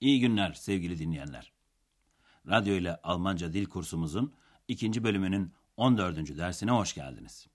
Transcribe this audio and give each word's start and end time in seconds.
İyi 0.00 0.20
günler 0.20 0.52
sevgili 0.52 0.98
dinleyenler. 0.98 1.52
Radyo 2.48 2.74
ile 2.74 2.96
Almanca 3.02 3.52
dil 3.52 3.66
kursumuzun 3.66 4.34
ikinci 4.68 5.04
bölümünün 5.04 5.52
14. 5.76 6.38
dersine 6.38 6.70
hoş 6.70 6.94
geldiniz. 6.94 7.46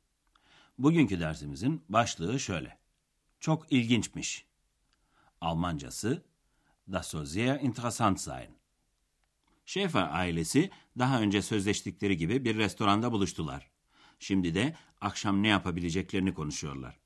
Bugünkü 0.78 1.20
dersimizin 1.20 1.84
başlığı 1.90 2.40
şöyle. 2.40 2.78
Çok 3.40 3.72
ilginçmiş. 3.72 4.46
Almancası 5.42 6.24
Das 6.92 7.08
soll 7.08 7.26
sehr 7.26 7.60
interessant 7.60 8.20
sein. 8.20 8.58
Schäfer 9.66 10.10
ailesi 10.10 10.72
daha 11.00 11.22
önce 11.22 11.42
sözleştikleri 11.42 12.18
gibi 12.18 12.46
bir 12.46 12.58
restoranda 12.58 13.12
buluştular. 13.12 13.72
Şimdi 14.20 14.56
de 14.56 14.76
akşam 15.02 15.44
ne 15.44 15.48
yapabileceklerini 15.48 16.34
konuşuyorlar. 16.34 17.00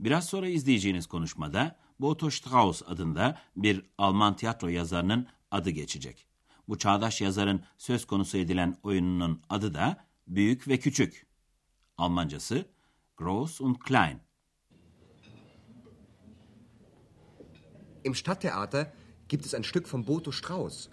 Biraz 0.00 0.28
sonra 0.28 0.48
izleyeceğiniz 0.48 1.06
konuşmada 1.06 1.85
Boto 1.98 2.30
Strauss 2.30 2.82
adında 2.86 3.38
bir 3.56 3.86
Alman 3.98 4.36
tiyatro 4.36 4.68
yazarının 4.68 5.26
adı 5.50 5.70
geçecek. 5.70 6.26
Bu 6.68 6.78
çağdaş 6.78 7.20
yazarın 7.20 7.62
söz 7.78 8.06
konusu 8.06 8.38
edilen 8.38 8.76
oyununun 8.82 9.42
adı 9.48 9.74
da 9.74 10.04
Büyük 10.26 10.68
ve 10.68 10.78
Küçük. 10.78 11.26
Almancası 11.98 12.66
Groß 13.16 13.60
und 13.62 13.76
Klein. 13.76 14.20
Im 18.04 18.14
Stadttheater 18.14 18.92
gibt 19.28 19.46
es 19.46 19.54
ein 19.54 19.62
Stück 19.62 19.86
von 19.92 20.06
Boto 20.06 20.32
Strauß. 20.32 20.88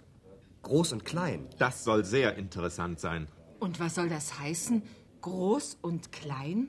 Groß 0.62 0.92
und 0.92 1.04
klein. 1.04 1.48
Das 1.58 1.84
soll 1.84 2.04
sehr 2.04 2.38
interessant 2.38 3.00
sein. 3.00 3.28
Und 3.60 3.78
was 3.78 3.94
soll 3.94 4.08
das 4.08 4.38
heißen? 4.40 4.82
Groß 5.20 5.78
und 5.82 6.10
klein? 6.10 6.68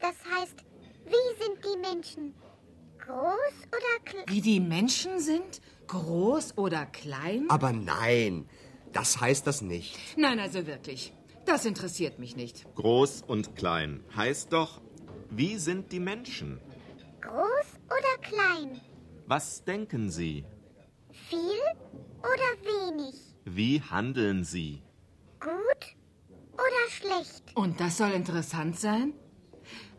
Das 0.00 0.16
heißt, 0.34 0.64
wie 1.06 1.42
sind 1.42 1.64
die 1.64 1.78
Menschen? 1.78 2.34
Groß 3.10 3.56
oder 3.76 4.04
klein? 4.04 4.24
Wie 4.28 4.40
die 4.40 4.60
Menschen 4.60 5.18
sind? 5.18 5.60
Groß 5.88 6.56
oder 6.56 6.86
klein? 6.86 7.46
Aber 7.48 7.72
nein, 7.72 8.48
das 8.92 9.20
heißt 9.20 9.46
das 9.48 9.62
nicht. 9.62 9.98
Nein, 10.16 10.38
also 10.38 10.64
wirklich. 10.66 11.12
Das 11.44 11.64
interessiert 11.64 12.20
mich 12.20 12.36
nicht. 12.36 12.72
Groß 12.76 13.22
und 13.26 13.56
klein 13.56 14.04
heißt 14.14 14.52
doch, 14.52 14.80
wie 15.28 15.56
sind 15.56 15.90
die 15.90 15.98
Menschen? 15.98 16.60
Groß 17.20 17.68
oder 17.86 18.28
klein? 18.28 18.80
Was 19.26 19.64
denken 19.64 20.10
Sie? 20.10 20.44
Viel 21.28 21.60
oder 22.20 22.50
wenig? 22.62 23.14
Wie 23.44 23.80
handeln 23.82 24.44
Sie? 24.44 24.82
Gut 25.40 25.96
oder 26.54 26.90
schlecht? 26.90 27.56
Und 27.56 27.80
das 27.80 27.96
soll 27.96 28.12
interessant 28.12 28.78
sein? 28.78 29.14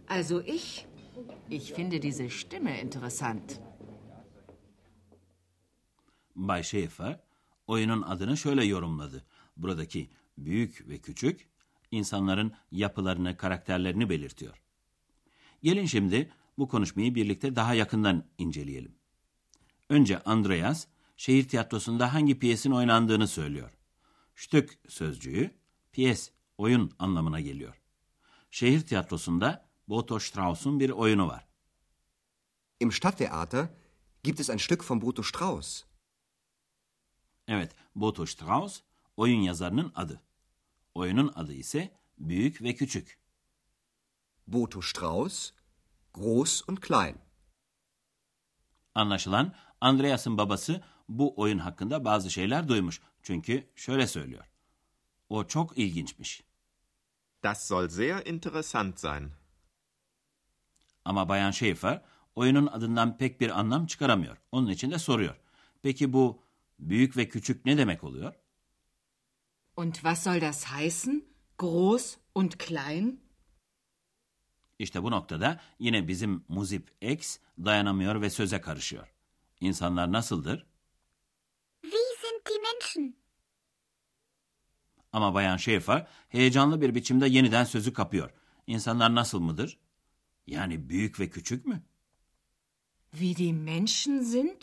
Also 0.08 0.40
ich, 0.42 0.88
ich 1.52 1.74
finde 1.74 2.02
diese 2.02 2.30
Stimme 2.30 2.82
interessant. 2.82 3.60
Bay 6.36 6.64
Schaefer 6.64 7.20
oyunun 7.68 8.02
adını 8.02 8.38
şöyle 8.38 8.66
yorumladı. 8.66 9.26
Buradaki 9.58 10.10
büyük 10.38 10.90
ve 10.90 10.98
küçük 10.98 11.48
insanların 11.92 12.54
yapılarını, 12.72 13.38
karakterlerini 13.38 14.10
belirtiyor. 14.10 14.62
Gelin 15.64 15.86
şimdi 15.86 16.32
bu 16.58 16.68
konuşmayı 16.68 17.16
birlikte 17.16 17.56
daha 17.56 17.74
yakından 17.74 18.24
inceleyelim. 18.38 18.96
Önce 19.90 20.24
Andreas 20.24 20.88
şehir 21.18 21.48
tiyatrosunda 21.48 22.14
hangi 22.14 22.40
piyesin 22.40 22.72
oynandığını 22.72 23.28
söylüyor. 23.28 23.78
Stück 24.36 24.80
sözcüğü 24.88 25.52
piyes, 25.92 26.32
oyun 26.58 26.92
anlamına 27.00 27.40
geliyor. 27.40 27.82
Şehir 28.52 28.82
tiyatrosunda 28.82 29.71
Boto 29.92 30.20
Strauss'un 30.20 30.80
bir 30.80 30.90
oyunu 30.90 31.28
var. 31.28 31.48
Im 32.80 32.92
Stadttheater 32.92 33.70
gibt 34.24 34.40
es 34.40 34.50
ein 34.50 34.60
Stück 34.60 34.90
von 34.90 35.02
Boto 35.02 35.24
Strauß. 35.24 35.84
Evet, 37.48 37.76
Boto 37.96 38.26
Strauss 38.26 38.82
oyun 39.18 39.42
yazarının 39.42 39.92
adı. 39.96 40.22
Oyunun 40.96 41.32
adı 41.36 41.54
ise 41.54 41.92
Büyük 42.18 42.62
ve 42.62 42.76
Küçük. 42.76 43.20
Boto 44.48 44.82
Strauß, 44.82 45.52
groß 46.14 46.70
und 46.70 46.78
klein. 46.78 47.18
Anlaşılan 48.96 49.56
Andreas'ın 49.82 50.38
babası 50.38 50.84
bu 51.10 51.42
oyun 51.42 51.60
hakkında 51.60 52.06
bazı 52.06 52.32
şeyler 52.32 52.68
duymuş. 52.68 53.02
Çünkü 53.24 53.70
şöyle 53.76 54.08
söylüyor. 54.08 54.46
O 55.30 55.48
çok 55.48 55.78
ilginçmiş. 55.78 56.44
Das 57.44 57.68
soll 57.68 57.90
sehr 57.90 58.26
interessant 58.26 59.00
sein. 59.00 59.41
Ama 61.06 61.30
Bayan 61.30 61.52
Schaefer 61.52 62.02
oyunun 62.36 62.68
adından 62.68 63.18
pek 63.18 63.42
bir 63.42 63.60
anlam 63.60 63.86
çıkaramıyor. 63.86 64.38
Onun 64.52 64.70
için 64.70 64.92
de 64.92 65.00
soruyor. 65.00 65.36
Peki 65.82 66.14
bu 66.14 66.44
büyük 66.80 67.18
ve 67.18 67.30
küçük 67.30 67.66
ne 67.66 67.78
demek 67.78 68.04
oluyor? 68.04 68.34
Und 69.78 69.94
was 69.94 70.24
soll 70.24 70.42
das 70.42 70.66
heißen? 70.66 71.26
Groß 71.58 72.18
und 72.36 72.52
klein? 72.52 73.22
İşte 74.80 75.04
bu 75.04 75.12
noktada 75.12 75.60
yine 75.80 76.08
bizim 76.08 76.44
muzip 76.48 76.92
X 77.02 77.38
dayanamıyor 77.58 78.22
ve 78.22 78.30
söze 78.30 78.62
karışıyor. 78.62 79.14
İnsanlar 79.60 80.12
nasıldır? 80.12 80.66
Wie 81.82 81.98
sind 82.22 82.46
die 82.50 82.58
Menschen? 82.58 83.16
Ama 85.14 85.34
Bayan 85.34 85.58
Schaefer 85.58 86.08
heyecanlı 86.30 86.82
bir 86.82 86.96
biçimde 86.96 87.28
yeniden 87.28 87.64
sözü 87.64 87.94
kapıyor. 87.94 88.32
İnsanlar 88.68 89.16
nasıl 89.16 89.40
mıdır? 89.40 89.80
Yani 90.48 90.90
büyük 90.90 91.20
ve 91.20 91.30
küçük 91.30 91.66
mü? 91.66 91.84
Wie 93.12 93.36
die 93.36 93.54
Menschen 93.54 94.22
sind? 94.24 94.62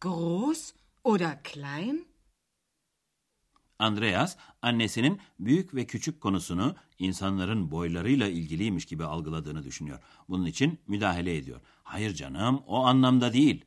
Groß 0.00 0.74
oder 1.04 1.42
klein? 1.42 2.08
Andreas, 3.78 4.36
annesinin 4.62 5.20
büyük 5.38 5.74
ve 5.74 5.86
küçük 5.86 6.20
konusunu 6.20 6.76
insanların 6.98 7.70
boylarıyla 7.70 8.28
ilgiliymiş 8.28 8.84
gibi 8.86 9.04
algıladığını 9.04 9.64
düşünüyor. 9.64 9.98
Bunun 10.28 10.46
için 10.46 10.80
müdahale 10.86 11.36
ediyor. 11.36 11.60
Hayır 11.82 12.14
canım, 12.14 12.62
o 12.66 12.84
anlamda 12.84 13.32
değil. 13.32 13.64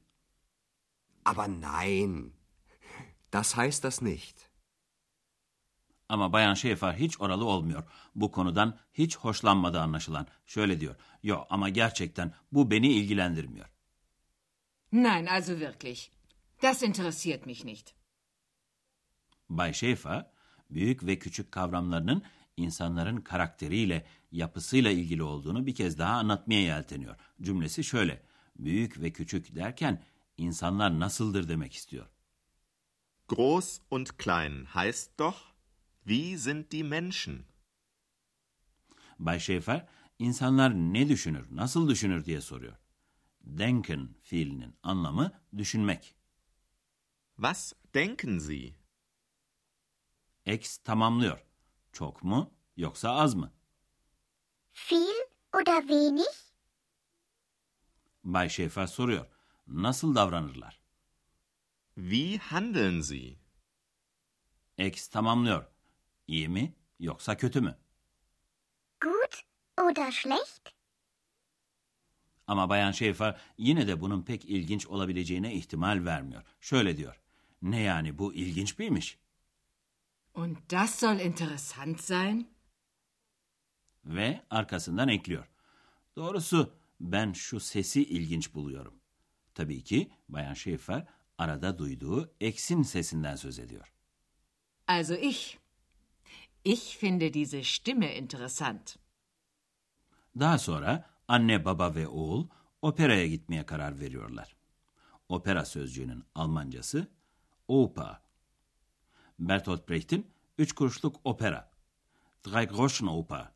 Aber 1.26 1.48
nein, 1.48 2.34
das 3.34 3.58
heißt 3.58 3.84
das 3.84 4.02
nicht. 4.02 4.53
Ama 6.14 6.34
Bayan 6.34 6.54
Şefer 6.54 6.94
hiç 6.94 7.22
oralı 7.22 7.46
olmuyor. 7.46 7.84
Bu 8.16 8.32
konudan 8.32 8.78
hiç 8.94 9.18
hoşlanmadığı 9.18 9.82
anlaşılan. 9.82 10.28
Şöyle 10.46 10.80
diyor. 10.80 10.96
Yo 11.24 11.46
ama 11.50 11.70
gerçekten 11.70 12.34
bu 12.52 12.72
beni 12.72 12.88
ilgilendirmiyor. 12.88 13.66
Nein, 14.92 15.26
also 15.26 15.52
wirklich. 15.52 16.10
Das 16.62 16.84
interessiert 16.84 17.46
mich 17.46 17.66
nicht. 17.66 17.94
Bay 19.50 19.74
Şefer, 19.74 20.26
büyük 20.70 21.06
ve 21.06 21.20
küçük 21.20 21.52
kavramlarının 21.52 22.24
insanların 22.58 23.22
karakteriyle, 23.22 24.06
yapısıyla 24.32 24.92
ilgili 24.92 25.24
olduğunu 25.24 25.66
bir 25.66 25.76
kez 25.76 25.98
daha 25.98 26.14
anlatmaya 26.14 26.62
yelteniyor. 26.62 27.16
Cümlesi 27.42 27.84
şöyle. 27.84 28.24
Büyük 28.60 29.02
ve 29.02 29.12
küçük 29.12 29.56
derken 29.56 30.04
insanlar 30.38 31.00
nasıldır 31.00 31.50
demek 31.50 31.74
istiyor. 31.74 32.06
Groß 33.28 33.82
und 33.92 34.08
klein 34.18 34.66
heißt 34.66 35.20
doch, 35.20 35.53
wie 36.06 36.38
sind 36.38 36.72
die 36.72 36.84
Menschen? 36.84 37.46
Bay 39.20 39.40
Şefer, 39.40 39.88
insanlar 40.20 40.74
ne 40.74 41.10
düşünür, 41.10 41.48
nasıl 41.56 41.90
düşünür 41.90 42.26
diye 42.26 42.42
soruyor. 42.42 42.78
Denken 43.42 44.16
fiilinin 44.22 44.76
anlamı 44.84 45.32
düşünmek. 45.58 46.16
Was 47.36 47.74
denken 47.94 48.38
Sie? 48.38 48.76
X 50.46 50.78
tamamlıyor. 50.78 51.46
Çok 51.92 52.24
mu 52.24 52.54
yoksa 52.78 53.12
az 53.12 53.36
mı? 53.36 53.54
Viel 54.92 55.28
oder 55.54 55.82
wenig? 55.82 56.36
Bay 58.24 58.50
Şefer 58.50 58.88
soruyor. 58.88 59.26
Nasıl 59.68 60.16
davranırlar? 60.16 60.80
Wie 61.96 62.38
handeln 62.38 63.02
Sie? 63.02 63.40
X 64.78 65.08
tamamlıyor. 65.08 65.73
İyi 66.28 66.50
mi 66.50 66.74
yoksa 67.00 67.38
kötü 67.38 67.62
mü? 67.62 67.78
Gut 69.02 69.44
oder 69.82 70.12
schlecht? 70.12 70.70
Ama 72.48 72.70
Bayan 72.70 72.92
Şefer 72.92 73.42
yine 73.58 73.88
de 73.88 74.02
bunun 74.02 74.22
pek 74.24 74.46
ilginç 74.46 74.88
olabileceğine 74.88 75.54
ihtimal 75.56 76.06
vermiyor. 76.06 76.44
Şöyle 76.62 76.98
diyor. 76.98 77.20
Ne 77.62 77.80
yani 77.82 78.18
bu 78.18 78.34
ilginç 78.34 78.80
miymiş? 78.80 79.18
Und 80.34 80.58
das 80.72 80.96
soll 81.00 81.20
interessant 81.20 82.02
sein? 82.02 82.48
Ve 84.06 84.42
arkasından 84.50 85.08
ekliyor. 85.08 85.48
Doğrusu 86.16 86.74
ben 87.00 87.34
şu 87.34 87.60
sesi 87.60 88.04
ilginç 88.04 88.54
buluyorum. 88.54 88.94
Tabii 89.56 89.84
ki 89.84 90.12
Bayan 90.30 90.54
Schäfer 90.54 91.06
arada 91.38 91.78
duyduğu 91.78 92.34
eksin 92.42 92.84
sesinden 92.84 93.36
söz 93.36 93.60
ediyor. 93.60 93.94
Also 94.88 95.14
ich. 95.16 95.58
Ich 96.66 96.98
finde 96.98 97.34
diese 97.34 97.64
Stimme 97.64 98.16
interessant. 98.16 98.96
Daha 100.40 100.58
sonra 100.58 101.10
anne, 101.28 101.66
baba 101.66 101.96
ve 101.96 102.08
oğul 102.08 102.48
operaya 102.82 103.28
gitmeye 103.28 103.66
karar 103.66 104.00
veriyorlar. 104.00 104.56
Opera 105.30 105.66
sözcüğünün 105.66 106.24
Almancası 106.36 107.08
Oper. 107.68 108.22
Bertolt 109.40 109.90
Brecht'in 109.90 110.28
Üç 110.58 110.72
Kuruşluk 110.74 111.16
Opera, 111.24 111.72
Drei 112.48 112.66
Groschen 112.66 113.08
Oper 113.08 113.52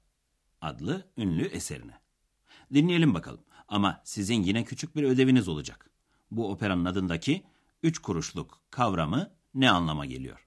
adlı 0.62 1.08
ünlü 1.18 1.46
eserine. 1.46 2.00
Dinleyelim 2.74 3.14
bakalım 3.14 3.44
ama 3.68 4.02
sizin 4.04 4.44
yine 4.44 4.64
küçük 4.64 4.96
bir 4.96 5.04
ödeviniz 5.04 5.48
olacak. 5.48 5.90
Bu 6.32 6.52
operanın 6.52 6.86
adındaki 6.86 7.44
üç 7.84 8.00
kuruşluk 8.00 8.62
kavramı 8.70 9.32
ne 9.54 9.72
anlama 9.72 10.06
geliyor? 10.06 10.47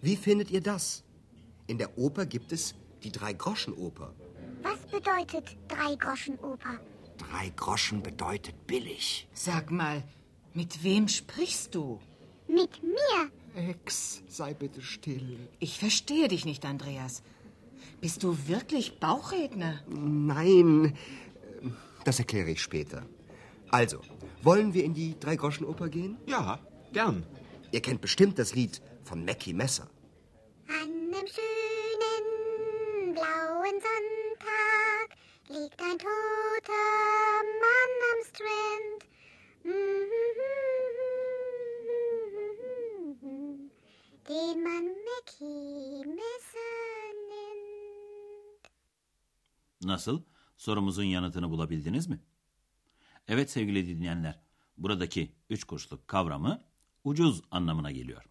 Wie 0.00 0.16
findet 0.16 0.50
ihr 0.50 0.60
das? 0.60 1.02
In 1.66 1.78
der 1.78 1.98
Oper 1.98 2.24
gibt 2.26 2.52
es 2.52 2.74
die 3.02 3.10
Drei-Groschen-Oper. 3.10 4.14
Was 4.62 4.78
bedeutet 4.86 5.56
Drei-Groschen-Oper? 5.68 6.80
Drei 7.18 7.48
Groschen 7.56 8.02
bedeutet 8.02 8.66
billig. 8.66 9.28
Sag 9.32 9.70
mal, 9.70 10.04
mit 10.54 10.84
wem 10.84 11.08
sprichst 11.08 11.74
du? 11.74 12.00
Mit 12.46 12.82
mir. 12.82 13.30
Ex, 13.54 14.22
sei 14.28 14.54
bitte 14.54 14.82
still. 14.82 15.48
Ich 15.58 15.78
verstehe 15.78 16.28
dich 16.28 16.44
nicht, 16.44 16.64
Andreas. 16.64 17.22
Bist 18.00 18.22
du 18.22 18.36
wirklich 18.46 19.00
Bauchredner? 19.00 19.80
Nein, 19.88 20.96
das 22.04 22.20
erkläre 22.20 22.50
ich 22.50 22.62
später. 22.62 23.04
Also, 23.70 24.00
wollen 24.42 24.74
wir 24.74 24.84
in 24.84 24.94
die 24.94 25.18
Drei-Groschen-Oper 25.18 25.88
gehen? 25.88 26.16
Ja, 26.26 26.60
gern. 26.92 27.26
Ihr 27.72 27.82
kennt 27.82 28.00
bestimmt 28.00 28.38
das 28.38 28.54
Lied 28.54 28.80
von 29.08 29.24
Mackie 29.24 29.54
Messer. 29.54 29.88
An 30.68 30.74
einem 30.74 31.26
schönen 31.34 33.14
blauen 33.14 33.80
Sonntag 33.86 35.08
liegt 35.48 35.80
ein 35.80 35.98
toter 35.98 36.88
Mann 37.62 37.92
am 38.10 38.20
Strand. 38.28 39.00
Den 44.28 44.62
man 44.62 44.84
Mackie 45.08 46.04
Messer 46.06 47.12
nennt. 47.30 48.68
Nasıl? 49.82 50.22
Sorumuzun 50.56 51.02
yanıtını 51.02 51.50
bulabildiniz 51.50 52.08
mi? 52.08 52.20
Evet 53.28 53.50
sevgili 53.50 53.86
dinleyenler, 53.86 54.40
buradaki 54.76 55.32
üç 55.50 55.64
kuruşluk 55.64 56.08
kavramı 56.08 56.64
ucuz 57.04 57.42
anlamına 57.50 57.90
geliyor. 57.90 58.24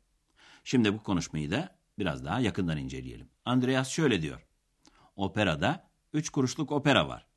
Şimdi 0.68 0.94
bu 0.94 1.04
konuşmayı 1.04 1.52
da 1.52 1.80
biraz 2.00 2.26
daha 2.26 2.40
yakından 2.40 2.78
inceleyelim. 2.78 3.30
Andreas 3.46 3.90
şöyle 3.90 4.22
diyor. 4.22 4.48
Operada 5.16 5.90
üç 6.14 6.30
kuruşluk 6.30 6.72
opera 6.72 7.08
var. 7.08 7.28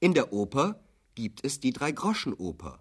In 0.00 0.14
der 0.14 0.24
Oper 0.30 0.74
gibt 1.16 1.44
es 1.44 1.62
die 1.62 1.72
Drei-Groschen-Oper. 1.74 2.78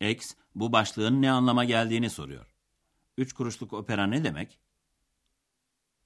X 0.00 0.34
bu 0.54 0.72
başlığın 0.72 1.22
ne 1.22 1.30
anlama 1.30 1.64
geldiğini 1.64 2.10
soruyor. 2.10 2.54
Üç 3.16 3.32
kuruşluk 3.32 3.72
opera 3.72 4.06
ne 4.06 4.24
demek? 4.24 4.58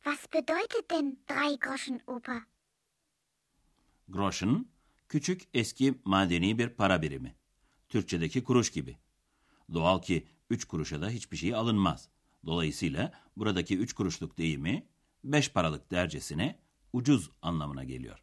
Was 0.05 0.33
bedeutet 0.33 0.91
denn 0.91 1.19
Drei-Groschen-Oper? 1.29 2.43
Groschen, 4.09 4.67
küçük 5.09 5.43
eski 5.55 6.01
madeni 6.05 6.59
bir 6.59 6.69
para 6.69 7.03
birimi. 7.03 7.35
Türkçedeki 7.89 8.45
kuruş 8.45 8.71
gibi. 8.71 8.99
Doğal 9.73 10.03
ki 10.03 10.29
üç 10.51 10.65
kuruşa 10.65 11.03
da 11.03 11.09
hiçbir 11.11 11.37
şey 11.37 11.55
alınmaz. 11.55 12.09
Dolayısıyla 12.47 13.13
buradaki 13.37 13.79
üç 13.79 13.93
kuruşluk 13.93 14.39
deyimi 14.39 14.87
beş 15.25 15.53
paralık 15.53 15.91
dercesine 15.91 16.59
ucuz 16.93 17.31
anlamına 17.43 17.85
geliyor. 17.85 18.23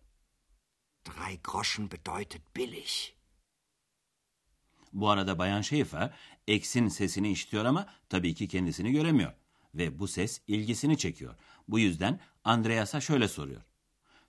Drei 1.07 1.39
Groschen 1.43 1.91
bedeutet 1.91 2.55
billig. 2.55 2.89
Bu 4.93 5.09
arada 5.09 5.39
Bayan 5.39 5.61
Schäfer 5.61 6.13
X'in 6.47 6.87
sesini 6.87 7.31
işitiyor 7.31 7.65
ama 7.65 7.87
tabii 8.09 8.35
ki 8.35 8.47
kendisini 8.47 8.91
göremiyor. 8.91 9.33
Ve 9.75 9.99
bu 9.99 10.07
ses 10.07 10.41
ilgisini 10.47 10.97
çekiyor. 10.97 11.35
Bu 11.67 11.79
yüzden 11.79 12.19
Andreas'a 12.43 13.01
şöyle 13.01 13.27
soruyor. 13.27 13.61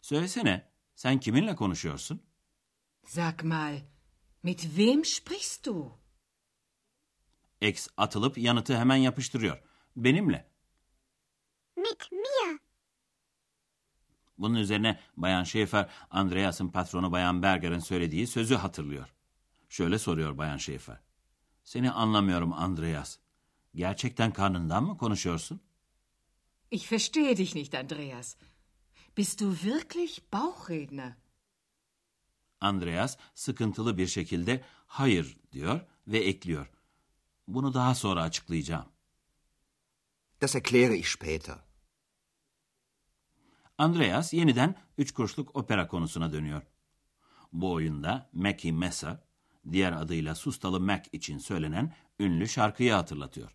Söylesene 0.00 0.68
sen 0.94 1.20
kiminle 1.20 1.56
konuşuyorsun? 1.56 2.22
Sag 3.06 3.42
mal, 3.42 3.80
mit 4.42 4.60
wem 4.60 5.04
sprichst 5.04 5.66
du? 5.66 6.03
X 7.60 7.88
atılıp 7.96 8.38
yanıtı 8.38 8.78
hemen 8.78 8.96
yapıştırıyor. 8.96 9.62
Benimle. 9.96 10.50
Mit 11.76 12.12
mir. 12.12 12.58
Bunun 14.38 14.54
üzerine 14.54 15.00
Bayan 15.16 15.44
Schäfer, 15.44 15.88
Andreas'ın 16.10 16.68
patronu 16.68 17.12
Bayan 17.12 17.42
Berger'in 17.42 17.78
söylediği 17.78 18.26
sözü 18.26 18.54
hatırlıyor. 18.54 19.14
Şöyle 19.68 19.98
soruyor 19.98 20.38
Bayan 20.38 20.58
Schäfer. 20.58 20.96
Seni 21.64 21.90
anlamıyorum 21.90 22.52
Andreas. 22.52 23.18
Gerçekten 23.74 24.32
karnından 24.32 24.84
mı 24.84 24.98
konuşuyorsun? 24.98 25.60
Ich 26.70 26.92
verstehe 26.92 27.36
dich 27.36 27.54
nicht, 27.54 27.74
Andreas. 27.74 28.36
Bist 29.16 29.40
du 29.40 29.54
wirklich 29.54 30.20
Bauchredner? 30.32 31.12
Andreas 32.60 33.16
sıkıntılı 33.34 33.98
bir 33.98 34.06
şekilde 34.06 34.64
hayır 34.86 35.36
diyor 35.52 35.80
ve 36.06 36.18
ekliyor. 36.18 36.70
Bunu 37.48 37.74
daha 37.74 37.94
sonra 37.94 38.22
açıklayacağım. 38.22 38.86
Das 40.40 40.56
erkläre 40.56 40.96
ich 40.96 41.08
später. 41.08 41.58
Andreas 43.78 44.32
yeniden 44.32 44.74
üç 44.98 45.12
kuruşluk 45.12 45.56
opera 45.56 45.88
konusuna 45.88 46.32
dönüyor. 46.32 46.62
Bu 47.52 47.72
oyunda 47.72 48.30
Mackie 48.32 48.72
Messer, 48.72 49.16
diğer 49.72 49.92
adıyla 49.92 50.34
Sustalı 50.34 50.80
Mac 50.80 51.02
için 51.12 51.38
söylenen 51.38 51.94
ünlü 52.20 52.48
şarkıyı 52.48 52.92
hatırlatıyor. 52.92 53.50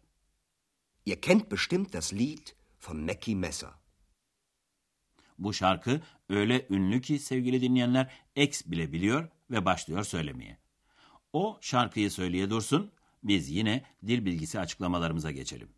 Ihr 1.06 1.22
kennt 1.22 1.52
bestimmt 1.52 1.94
das 1.94 2.14
Lied 2.14 2.48
von 2.88 2.98
Mackie 2.98 3.36
Messer. 3.36 3.70
Bu 5.38 5.54
şarkı 5.54 6.02
öyle 6.30 6.68
ünlü 6.70 7.02
ki 7.02 7.20
sevgili 7.20 7.62
dinleyenler 7.62 8.12
X 8.36 8.66
bile 8.66 8.92
biliyor 8.92 9.30
ve 9.52 9.66
başlıyor 9.66 10.04
söylemeye. 10.04 10.58
O 11.34 11.58
şarkıyı 11.62 12.12
söyleye 12.12 12.50
dursun, 12.50 12.92
biz 13.24 13.50
yine 13.50 13.84
dil 14.08 14.26
bilgisi 14.26 14.60
açıklamalarımıza 14.60 15.32
geçelim. 15.32 15.70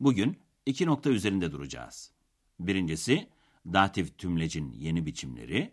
Bugün 0.00 0.38
iki 0.66 0.86
nokta 0.86 1.10
üzerinde 1.10 1.52
duracağız. 1.52 2.12
Birincisi 2.60 3.28
datif 3.66 4.18
tümlecin 4.18 4.72
yeni 4.72 5.06
biçimleri, 5.06 5.72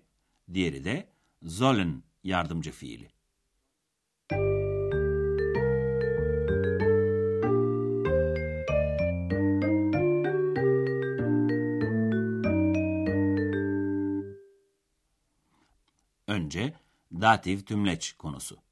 diğeri 0.53 0.84
de 0.84 1.10
sollen 1.48 2.03
yardımcı 2.24 2.72
fiili. 2.72 3.10
Önce 16.27 16.74
datif 17.12 17.68
tümleç 17.68 18.13
konusu. 18.13 18.68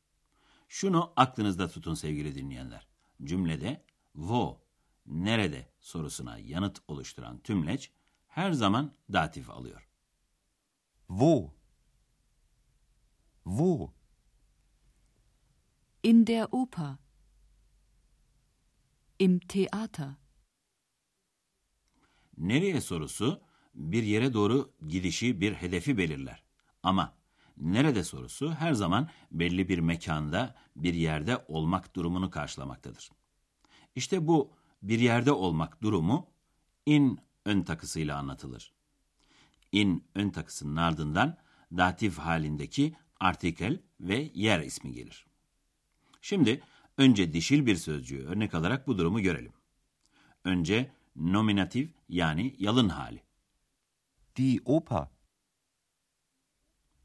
Şunu 0.68 1.14
aklınızda 1.16 1.68
tutun 1.68 1.94
sevgili 1.94 2.36
dinleyenler. 2.36 2.88
Cümlede 3.24 3.86
wo, 4.14 4.62
nerede 5.06 5.72
sorusuna 5.80 6.38
yanıt 6.38 6.80
oluşturan 6.88 7.40
tümleç 7.40 7.92
her 8.28 8.52
zaman 8.52 8.94
datif 9.14 9.50
alıyor. 9.50 9.90
Wo? 11.08 11.54
Wo? 13.44 13.94
In 16.04 16.28
der 16.28 16.48
Oper. 16.52 16.96
Im 19.20 19.40
Theater. 19.40 20.10
Nereye 22.38 22.82
sorusu 22.82 23.42
bir 23.76 24.04
yere 24.04 24.34
doğru 24.34 24.74
gidişi 24.88 25.42
bir 25.42 25.54
hedefi 25.54 25.98
belirler. 25.98 26.44
Ama 26.84 27.17
nerede 27.58 28.04
sorusu 28.04 28.52
her 28.52 28.74
zaman 28.74 29.10
belli 29.32 29.70
bir 29.70 29.80
mekanda 29.80 30.56
bir 30.76 30.94
yerde 30.94 31.46
olmak 31.48 31.96
durumunu 31.96 32.30
karşılamaktadır. 32.30 33.10
İşte 33.96 34.28
bu 34.28 34.52
bir 34.82 35.00
yerde 35.00 35.32
olmak 35.32 35.82
durumu 35.82 36.28
in 36.86 37.20
ön 37.46 37.62
takısıyla 37.62 38.18
anlatılır. 38.18 38.74
In 39.72 40.08
ön 40.16 40.30
takısının 40.30 40.76
ardından 40.76 41.38
datif 41.78 42.18
halindeki 42.18 42.96
artikel 43.20 43.82
ve 44.00 44.32
yer 44.34 44.60
ismi 44.60 44.92
gelir. 44.92 45.26
Şimdi 46.22 46.62
önce 46.98 47.34
dişil 47.34 47.66
bir 47.66 47.76
sözcüğü 47.76 48.26
örnek 48.26 48.54
alarak 48.54 48.88
bu 48.88 48.98
durumu 48.98 49.22
görelim. 49.22 49.54
Önce 50.44 50.92
nominatif 51.16 51.94
yani 52.10 52.56
yalın 52.60 52.90
hali. 52.90 53.24
Die 54.36 54.60
Oper. 54.66 55.17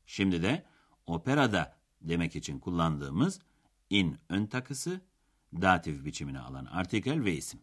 Şimdi 0.07 0.43
de 0.43 0.65
operada 1.07 1.77
demek 2.01 2.37
için 2.37 2.59
kullandığımız 2.59 3.41
in 3.91 4.19
ön 4.29 4.47
takısı 4.47 5.01
datif 5.53 6.05
biçimini 6.05 6.39
alan 6.39 6.65
artikel 6.65 7.25
ve 7.25 7.37
isim. 7.37 7.61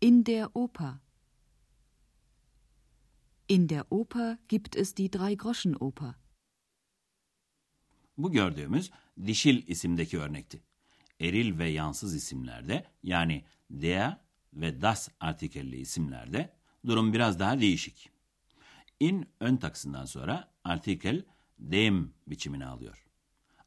In 0.00 0.26
der 0.26 0.48
Oper. 0.54 0.94
In 3.48 3.68
der 3.68 3.84
Oper 3.90 4.38
gibt 4.48 4.76
es 4.76 4.96
die 4.96 5.12
Drei-Groschen-Oper. 5.12 6.14
Bu 8.18 8.32
gördüğümüz 8.32 8.90
dişil 9.26 9.68
isimdeki 9.68 10.18
örnekti. 10.18 10.62
Eril 11.20 11.58
ve 11.58 11.68
yansız 11.68 12.14
isimlerde 12.14 12.86
yani 13.02 13.44
der 13.70 14.16
ve 14.52 14.80
das 14.80 15.08
artikelli 15.20 15.76
isimlerde 15.76 16.56
durum 16.86 17.12
biraz 17.12 17.38
daha 17.38 17.60
değişik. 17.60 18.10
In 19.00 19.28
ön 19.40 19.56
taksından 19.56 20.04
sonra 20.04 20.52
artikel 20.68 21.24
dem 21.58 22.12
biçimini 22.26 22.66
alıyor. 22.66 23.06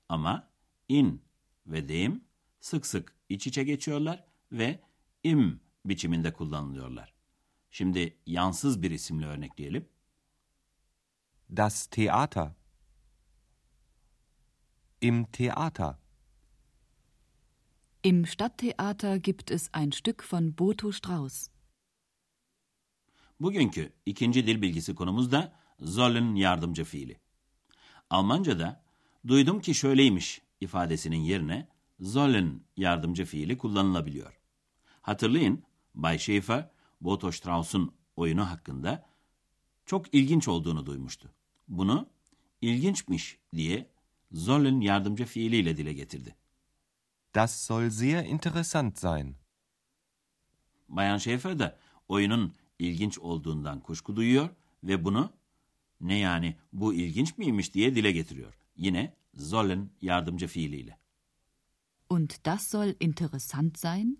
Ama 0.09 0.49
in 0.89 1.21
ve 1.67 1.89
dem 1.89 2.21
sık 2.59 2.85
sık 2.85 3.15
iç 3.29 3.47
içe 3.47 3.63
geçiyorlar 3.63 4.23
ve 4.51 4.79
im 5.23 5.59
biçiminde 5.85 6.33
kullanılıyorlar. 6.33 7.13
Şimdi 7.71 8.17
yansız 8.25 8.81
bir 8.81 8.91
isimle 8.91 9.25
örnekleyelim. 9.25 9.89
Das 11.55 11.85
Theater. 11.85 12.51
Im 15.01 15.25
Theater. 15.25 15.95
Im 18.03 18.25
Stadttheater 18.25 19.15
gibt 19.15 19.51
es 19.51 19.69
ein 19.73 19.91
Stück 19.91 20.33
von 20.33 20.57
Boto 20.57 20.91
Strauß. 20.91 21.49
Bugünkü 23.39 23.93
ikinci 24.05 24.47
dil 24.47 24.61
bilgisi 24.61 24.95
konumuz 24.95 25.31
da 25.31 25.60
sollen 25.85 26.35
yardımcı 26.35 26.83
fiili. 26.83 27.19
Almanca'da 28.09 28.83
duydum 29.27 29.61
ki 29.61 29.75
şöyleymiş 29.75 30.41
ifadesinin 30.61 31.21
yerine 31.21 31.67
sollen 32.03 32.61
yardımcı 32.77 33.25
fiili 33.25 33.57
kullanılabiliyor. 33.57 34.39
Hatırlayın 35.01 35.63
Bay 35.95 36.19
Schaefer, 36.19 36.69
Boto 37.01 37.31
Strauss'un 37.31 37.93
oyunu 38.15 38.49
hakkında 38.49 39.05
çok 39.85 40.13
ilginç 40.13 40.47
olduğunu 40.47 40.85
duymuştu. 40.85 41.31
Bunu 41.67 42.09
ilginçmiş 42.61 43.37
diye 43.55 43.89
sollen 44.35 44.81
yardımcı 44.81 45.25
fiiliyle 45.25 45.77
dile 45.77 45.93
getirdi. 45.93 46.35
Das 47.35 47.63
soll 47.63 47.89
sehr 47.89 48.25
interessant 48.25 48.99
sein. 48.99 49.35
Bayan 50.89 51.17
Schaefer 51.17 51.59
de 51.59 51.75
oyunun 52.07 52.53
ilginç 52.79 53.19
olduğundan 53.19 53.79
kuşku 53.79 54.15
duyuyor 54.15 54.49
ve 54.83 55.05
bunu 55.05 55.29
ne 56.01 56.17
yani 56.17 56.55
bu 56.73 56.93
ilginç 56.93 57.37
miymiş 57.37 57.73
diye 57.73 57.95
dile 57.95 58.11
getiriyor. 58.11 58.53
Yine 58.75 59.13
sollen 59.37 59.89
yardımcı 60.01 60.47
fiiliyle. 60.47 60.97
Und 62.09 62.29
das 62.45 62.67
soll 62.71 62.93
interessant 62.99 63.79
sein? 63.79 64.17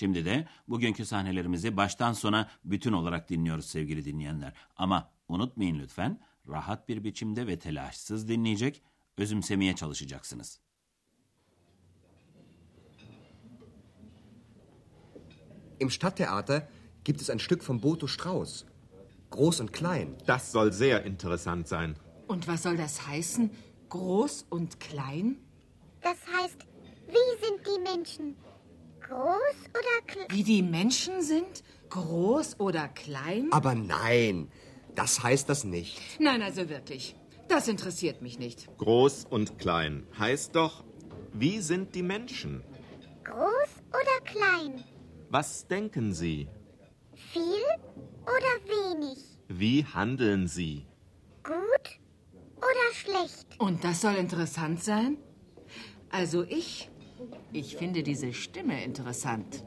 Şimdi 0.00 0.24
de 0.24 0.48
bugünkü 0.68 1.06
sahnelerimizi 1.06 1.76
baştan 1.76 2.12
sona 2.12 2.48
bütün 2.64 2.92
olarak 2.92 3.30
dinliyoruz 3.30 3.66
sevgili 3.66 4.04
dinleyenler. 4.04 4.52
Ama 4.76 5.10
unutmayın 5.28 5.78
lütfen 5.78 6.20
rahat 6.50 6.88
bir 6.88 7.04
biçimde 7.04 7.46
ve 7.46 7.58
telaşsız 7.58 8.28
dinleyecek, 8.28 8.82
özümsemeye 9.18 9.76
çalışacaksınız. 9.76 10.60
Im 15.80 15.90
Stadttheater 15.90 16.68
gibt 17.04 17.20
es 17.20 17.30
ein 17.30 17.38
Stück 17.38 17.62
von 17.70 17.82
Boto 17.82 18.06
Strauß. 18.06 18.64
Groß 19.30 19.60
und 19.60 19.72
klein. 19.72 20.16
Das 20.26 20.52
soll 20.52 20.72
sehr 20.72 21.04
interessant 21.04 21.68
sein. 21.68 21.96
Und 22.28 22.46
was 22.48 22.62
soll 22.62 22.76
das 22.76 23.06
heißen? 23.06 23.50
Groß 23.88 24.46
und 24.50 24.78
klein? 24.80 25.36
Das 26.02 26.18
heißt, 26.36 26.66
wie 27.08 27.46
sind 27.46 27.66
die 27.66 27.80
Menschen? 27.80 28.36
Groß 29.00 29.58
oder 29.70 30.06
klein? 30.06 30.26
Wie 30.30 30.44
die 30.44 30.62
Menschen 30.62 31.22
sind? 31.22 31.64
Groß 31.88 32.60
oder 32.60 32.88
klein? 32.88 33.48
Aber 33.50 33.74
nein, 33.74 34.48
das 34.94 35.22
heißt 35.22 35.48
das 35.48 35.64
nicht. 35.64 36.00
Nein, 36.18 36.42
also 36.42 36.68
wirklich. 36.68 37.14
Das 37.48 37.66
interessiert 37.68 38.22
mich 38.22 38.38
nicht. 38.38 38.68
Groß 38.78 39.26
und 39.28 39.58
klein 39.58 40.06
heißt 40.18 40.54
doch, 40.54 40.84
wie 41.32 41.60
sind 41.60 41.94
die 41.94 42.02
Menschen? 42.02 42.62
Groß 43.24 43.72
oder 43.88 44.16
klein? 44.24 44.84
Was 45.30 45.66
denken 45.66 46.12
sie? 46.12 46.48
Viel 47.32 47.64
oder 48.22 48.54
wenig? 48.66 49.18
Wie 49.48 49.84
handeln 49.84 50.46
sie? 50.46 50.86
Gut 51.42 51.98
oder 52.58 52.94
schlecht? 52.94 53.46
Und 53.58 53.82
das 53.84 54.00
soll 54.00 54.14
interessant 54.14 54.82
sein? 54.82 55.16
Also 56.10 56.44
ich, 56.44 56.90
ich 57.52 57.76
finde 57.76 58.02
diese 58.02 58.32
Stimme 58.32 58.84
interessant. 58.84 59.64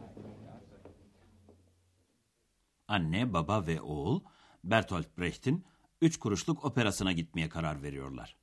Anne, 2.88 3.26
baba 3.26 3.68
ve 3.68 3.82
oğul 3.82 4.22
Bertolt 4.64 5.18
Brecht'in 5.18 5.66
Üç 6.02 6.18
Kuruşluk 6.18 6.66
Operası'na 6.66 7.12
gitmeye 7.12 7.50
karar 7.50 7.84
veriyorlar. 7.84 8.38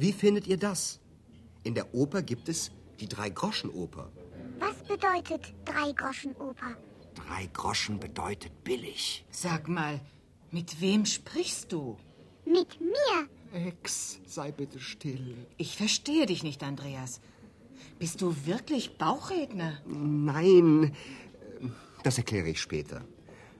Wie 0.00 0.12
findet 0.12 0.48
ihr 0.48 0.60
das? 0.60 0.98
In 1.64 1.74
der 1.74 1.94
Oper 1.94 2.20
gibt 2.20 2.48
es 2.48 2.70
die 3.00 3.08
Drei-Groschen-Oper. 3.08 4.08
Was 4.60 4.76
bedeutet 4.88 5.54
Drei-Groschen-Oper? 5.66 6.76
Drei 7.14 7.48
Groschen 7.52 8.00
bedeutet 8.00 8.64
billig. 8.64 9.24
Sag 9.30 9.68
mal, 9.68 10.00
mit 10.50 10.80
wem 10.80 11.06
sprichst 11.06 11.72
du? 11.72 11.96
Mit 12.44 12.80
mir? 12.80 13.28
Ex, 13.52 14.20
sei 14.26 14.52
bitte 14.52 14.80
still. 14.80 15.46
Ich 15.56 15.76
verstehe 15.76 16.26
dich 16.26 16.42
nicht, 16.42 16.62
Andreas. 16.62 17.20
Bist 17.98 18.20
du 18.20 18.34
wirklich 18.46 18.98
Bauchredner? 18.98 19.80
Nein, 19.86 20.94
das 22.04 22.18
erkläre 22.18 22.48
ich 22.48 22.60
später. 22.60 23.02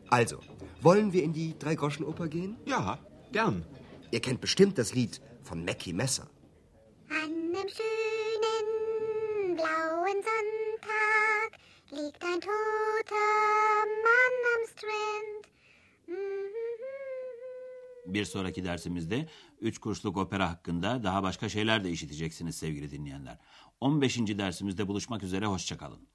Also, 0.08 0.38
wollen 0.82 1.12
wir 1.12 1.22
in 1.22 1.32
die 1.32 1.58
Drei-Groschen-Oper 1.58 2.28
gehen? 2.28 2.56
Ja, 2.66 2.98
gern. 3.32 3.64
Ihr 4.10 4.20
kennt 4.20 4.40
bestimmt 4.40 4.78
das 4.78 4.94
Lied 4.94 5.20
von 5.42 5.64
Mackie 5.64 5.92
Messer. 5.92 6.28
An 7.08 7.16
einem 7.16 7.68
schönen 7.78 9.56
blauen 9.56 10.18
Sonntag 10.28 11.50
liegt 11.90 12.22
ein 12.22 12.40
toter 12.40 13.86
Mann 14.04 14.36
am 14.54 14.62
Strand. 14.72 15.44
Bir 18.06 18.24
sonraki 18.24 18.64
dersimizde 18.64 19.28
Üç 19.60 19.78
Kuruşluk 19.78 20.16
Opera 20.16 20.50
hakkında 20.50 21.04
daha 21.04 21.22
başka 21.22 21.48
şeyler 21.48 21.84
de 21.84 21.90
işiteceksiniz 21.90 22.56
sevgili 22.56 22.90
dinleyenler. 22.90 23.38
15. 23.80 24.18
dersimizde 24.18 24.88
buluşmak 24.88 25.22
üzere, 25.22 25.46
hoşçakalın. 25.46 26.08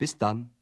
Bis 0.00 0.20
dann. 0.20 0.61